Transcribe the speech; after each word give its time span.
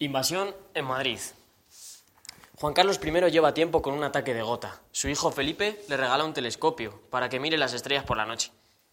Invasión 0.00 0.54
en 0.74 0.84
Madrid. 0.84 1.18
Juan 2.54 2.72
Carlos 2.72 3.00
I 3.02 3.30
lleva 3.32 3.52
tiempo 3.52 3.82
con 3.82 3.94
un 3.94 4.04
ataque 4.04 4.32
de 4.32 4.42
gota. 4.42 4.80
Su 4.92 5.08
hijo 5.08 5.32
Felipe 5.32 5.82
le 5.88 5.96
regala 5.96 6.22
un 6.22 6.32
telescopio 6.32 7.02
para 7.10 7.28
que 7.28 7.40
mire 7.40 7.58
las 7.58 7.72
estrellas 7.72 8.04
por 8.04 8.16
la 8.16 8.24
noche. 8.24 8.52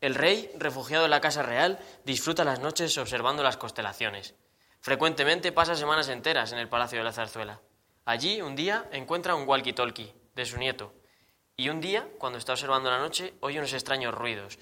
El 0.00 0.14
rey, 0.14 0.50
refugiado 0.56 1.04
en 1.04 1.10
la 1.10 1.20
Casa 1.20 1.42
Real, 1.42 1.78
disfruta 2.06 2.44
las 2.44 2.60
noches 2.60 2.96
observando 2.96 3.42
las 3.42 3.58
constelaciones. 3.58 4.36
Frecuentemente 4.80 5.52
pasa 5.52 5.74
semanas 5.74 6.08
enteras 6.08 6.52
en 6.52 6.58
el 6.58 6.70
Palacio 6.70 6.96
de 6.96 7.04
la 7.04 7.12
Zarzuela. 7.12 7.60
Allí, 8.06 8.40
un 8.40 8.56
día, 8.56 8.88
encuentra 8.90 9.34
un 9.34 9.46
walkie-talkie 9.46 10.14
de 10.34 10.46
su 10.46 10.56
nieto. 10.56 10.94
Y 11.58 11.68
un 11.68 11.82
día, 11.82 12.08
cuando 12.16 12.38
está 12.38 12.52
observando 12.52 12.90
la 12.90 13.00
noche, 13.00 13.34
oye 13.40 13.58
unos 13.58 13.74
extraños 13.74 14.14
ruidos, 14.14 14.58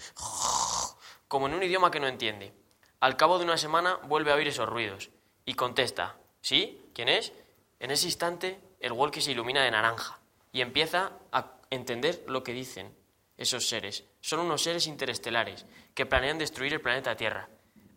como 1.29 1.47
en 1.47 1.55
un 1.55 1.63
idioma 1.63 1.93
que 1.93 2.01
no 2.01 2.09
entiende. 2.09 2.53
Al 2.99 3.17
cabo 3.17 3.39
de 3.39 3.45
una 3.45 3.57
semana 3.57 4.01
vuelve 4.09 4.33
a 4.33 4.35
oír 4.35 4.49
esos 4.49 4.69
ruidos 4.69 5.11
y 5.45 5.55
contesta, 5.55 6.17
¿sí? 6.45 6.91
¿Quién 6.95 7.09
es? 7.09 7.33
En 7.81 7.91
ese 7.91 8.07
instante 8.07 8.61
el 8.79 8.93
walkie 8.93 9.23
se 9.23 9.33
ilumina 9.33 9.65
de 9.65 9.71
naranja 9.71 10.21
y 10.53 10.61
empieza 10.61 11.13
a 11.33 11.53
entender 11.71 12.23
lo 12.29 12.45
que 12.45 12.53
dicen 12.53 12.95
esos 13.39 13.67
seres. 13.67 14.05
Son 14.21 14.41
unos 14.41 14.63
seres 14.63 14.87
interestelares 14.87 15.65
que 15.95 16.05
planean 16.05 16.39
destruir 16.39 16.75
el 16.75 16.83
planeta 16.83 17.17
Tierra, 17.17 17.49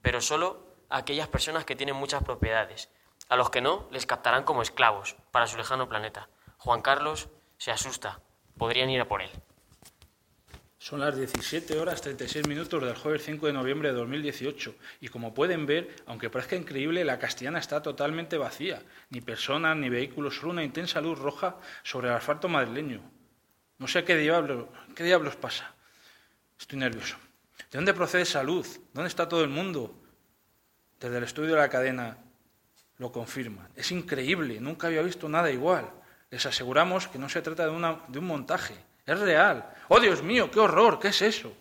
pero 0.01 0.21
solo 0.21 0.65
aquellas 0.89 1.27
personas 1.27 1.65
que 1.65 1.75
tienen 1.75 1.97
muchas 1.97 2.23
propiedades. 2.23 2.89
A 3.27 3.35
los 3.35 3.49
que 3.49 3.59
no, 3.59 3.89
les 3.91 4.05
captarán 4.05 4.45
como 4.45 4.61
esclavos 4.61 5.17
para 5.31 5.47
su 5.47 5.57
lejano 5.57 5.89
planeta. 5.89 6.29
Juan 6.57 6.81
Carlos 6.81 7.27
se 7.57 7.71
asusta. 7.71 8.21
Podrían 8.57 8.89
ir 8.89 9.01
a 9.01 9.09
por 9.09 9.21
él. 9.21 9.29
Son 10.87 11.01
las 11.01 11.17
17 11.17 11.77
horas 11.79 12.01
36 12.01 12.47
minutos 12.47 12.81
del 12.81 12.95
jueves 12.95 13.21
5 13.25 13.47
de 13.47 13.51
noviembre 13.51 13.89
de 13.89 13.95
2018 13.95 14.73
y 15.01 15.09
como 15.09 15.33
pueden 15.33 15.65
ver, 15.65 15.93
aunque 16.05 16.29
parezca 16.29 16.55
increíble, 16.55 17.03
la 17.03 17.19
castellana 17.19 17.59
está 17.59 17.81
totalmente 17.81 18.37
vacía. 18.37 18.81
Ni 19.09 19.19
personas 19.19 19.75
ni 19.75 19.89
vehículos, 19.89 20.37
solo 20.37 20.53
una 20.53 20.63
intensa 20.63 21.01
luz 21.01 21.19
roja 21.19 21.57
sobre 21.83 22.07
el 22.07 22.13
asfalto 22.13 22.47
madrileño. 22.47 23.01
No 23.79 23.87
sé 23.89 24.05
qué, 24.05 24.15
diablo, 24.15 24.69
qué 24.95 25.03
diablos 25.03 25.35
pasa. 25.35 25.75
Estoy 26.57 26.79
nervioso. 26.79 27.17
¿De 27.69 27.77
dónde 27.79 27.93
procede 27.93 28.21
esa 28.21 28.41
luz? 28.41 28.79
¿Dónde 28.93 29.09
está 29.09 29.27
todo 29.27 29.43
el 29.43 29.49
mundo? 29.49 29.93
Desde 31.01 31.17
el 31.17 31.25
estudio 31.25 31.55
de 31.55 31.59
la 31.59 31.67
cadena 31.67 32.17
lo 32.97 33.11
confirman. 33.11 33.67
Es 33.75 33.91
increíble, 33.91 34.61
nunca 34.61 34.87
había 34.87 35.01
visto 35.01 35.27
nada 35.27 35.51
igual. 35.51 35.91
Les 36.31 36.45
aseguramos 36.45 37.09
que 37.09 37.19
no 37.19 37.27
se 37.27 37.41
trata 37.41 37.65
de, 37.65 37.71
una, 37.71 38.05
de 38.07 38.19
un 38.19 38.25
montaje, 38.25 38.87
es 39.07 39.19
real. 39.19 39.73
¡Oh, 39.87 39.99
Dios 39.99 40.21
mío, 40.21 40.51
qué 40.51 40.59
horror! 40.59 40.99
¿Qué 40.99 41.07
es 41.07 41.21
eso? 41.21 41.53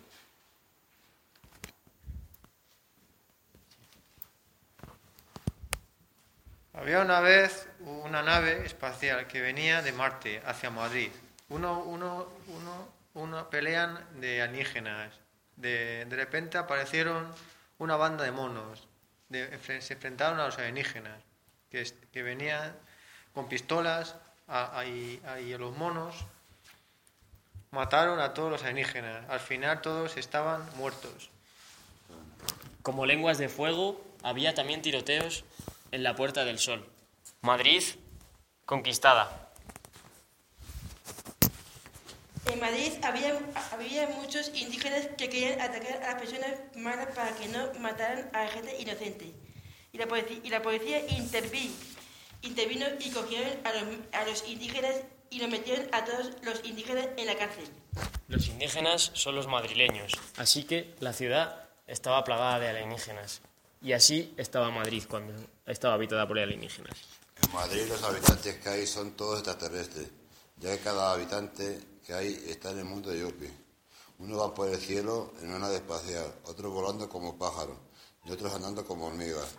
Había 6.73 7.01
una 7.01 7.21
vez 7.21 7.67
una 7.79 8.21
nave 8.21 8.65
espacial 8.65 9.25
que 9.27 9.41
venía 9.41 9.81
de 9.81 9.91
Marte 9.93 10.41
hacia 10.45 10.69
Madrid. 10.69 11.09
Uno, 11.49 11.79
uno, 11.79 12.27
uno, 12.47 12.89
uno 13.15 13.49
pelean 13.49 13.99
de 14.19 14.41
alienígenas. 14.43 15.19
De, 15.55 16.05
repente 16.11 16.59
aparecieron 16.59 17.33
una 17.79 17.95
banda 17.95 18.23
de 18.23 18.31
monos 18.31 18.87
se 19.29 19.93
enfrentaron 19.93 20.39
a 20.39 20.45
los 20.45 20.57
alienígenas, 20.57 21.21
que, 21.69 22.23
venían 22.23 22.73
con 23.33 23.49
pistolas 23.49 24.15
a, 24.47 24.79
a, 24.79 24.85
los 25.39 25.75
monos, 25.75 26.15
mataron 27.71 28.19
a 28.19 28.33
todos 28.33 28.51
los 28.51 28.63
alienígenas. 28.63 29.29
Al 29.29 29.39
final 29.39 29.81
todos 29.81 30.17
estaban 30.17 30.63
muertos. 30.75 31.29
Como 32.81 33.05
lenguas 33.05 33.37
de 33.37 33.49
fuego, 33.49 34.01
había 34.23 34.53
también 34.53 34.81
tiroteos 34.81 35.43
en 35.91 36.03
la 36.03 36.15
Puerta 36.15 36.45
del 36.45 36.59
Sol. 36.59 36.87
Madrid 37.41 37.83
conquistada. 38.65 39.51
En 42.45 42.59
Madrid 42.61 42.93
había, 43.03 43.37
había 43.73 44.07
muchos 44.07 44.51
indígenas 44.53 45.07
que 45.17 45.29
querían 45.29 45.59
atacar 45.59 46.01
a 46.03 46.13
las 46.13 46.21
personas 46.21 46.51
malas 46.75 47.07
para 47.13 47.31
que 47.35 47.47
no 47.49 47.73
mataran 47.79 48.29
a 48.33 48.47
gente 48.47 48.79
inocente. 48.79 49.33
Y 49.91 49.97
la 49.97 50.07
policía, 50.07 50.39
y 50.43 50.49
la 50.49 50.61
policía 50.61 51.05
intervino 51.09 51.73
y 52.41 53.11
cogieron 53.11 53.53
a 53.65 53.73
los, 53.73 53.83
a 54.13 54.25
los 54.25 54.47
indígenas 54.47 54.95
y 55.29 55.39
lo 55.39 55.47
metieron 55.47 55.87
a 55.91 56.05
todos 56.05 56.31
los 56.43 56.63
indígenas 56.63 57.07
en 57.17 57.25
la 57.25 57.37
cárcel. 57.37 57.67
Los 58.27 58.47
indígenas 58.47 59.11
son 59.13 59.35
los 59.35 59.47
madrileños, 59.47 60.13
así 60.37 60.63
que 60.63 60.95
la 60.99 61.13
ciudad 61.13 61.67
estaba 61.87 62.23
plagada 62.23 62.59
de 62.59 62.69
alienígenas. 62.69 63.41
Y 63.81 63.93
así 63.93 64.33
estaba 64.37 64.71
Madrid 64.71 65.03
cuando 65.07 65.33
estaba 65.65 65.93
habitada 65.93 66.27
por 66.27 66.39
alienígenas. 66.39 66.97
En 67.43 67.53
Madrid 67.53 67.85
los 67.87 68.03
habitantes 68.03 68.55
que 68.55 68.69
hay 68.69 68.87
son 68.87 69.11
todos 69.11 69.39
extraterrestres, 69.39 70.07
ya 70.57 70.75
que 70.75 70.83
cada 70.83 71.13
habitante 71.13 71.79
que 72.05 72.13
hay 72.13 72.43
está 72.47 72.71
en 72.71 72.79
el 72.79 72.85
mundo 72.85 73.11
de 73.11 73.19
Yopi. 73.19 73.49
Uno 74.19 74.37
va 74.37 74.53
por 74.53 74.67
el 74.69 74.79
cielo 74.79 75.33
en 75.41 75.49
una 75.49 75.59
nave 75.59 75.75
espacial, 75.75 76.33
otros 76.45 76.73
volando 76.73 77.07
como 77.07 77.37
pájaros 77.37 77.77
y 78.25 78.31
otros 78.31 78.51
andando 78.53 78.83
como 78.83 79.07
hormigas. 79.07 79.55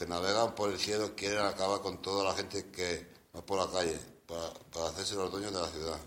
Que 0.00 0.06
navegan 0.06 0.54
por 0.54 0.70
el 0.70 0.78
cielo 0.78 1.14
quieren 1.14 1.40
acabar 1.40 1.82
con 1.82 2.00
toda 2.00 2.24
la 2.24 2.34
gente 2.34 2.70
que 2.70 3.06
va 3.36 3.44
por 3.44 3.58
la 3.58 3.70
calle 3.70 3.98
para, 4.26 4.50
para 4.72 4.86
hacerse 4.86 5.14
los 5.14 5.30
dueños 5.30 5.52
de 5.52 5.60
la 5.60 5.68
ciudad. 5.68 6.00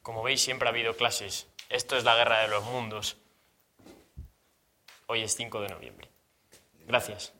Como 0.00 0.22
veis, 0.22 0.40
siempre 0.40 0.66
ha 0.66 0.70
habido 0.70 0.96
clases. 0.96 1.46
Esto 1.68 1.98
es 1.98 2.04
la 2.04 2.16
guerra 2.16 2.40
de 2.40 2.48
los 2.48 2.64
mundos. 2.64 3.18
Hoy 5.08 5.20
es 5.20 5.36
5 5.36 5.60
de 5.60 5.68
noviembre. 5.68 6.08
Gracias. 6.86 7.34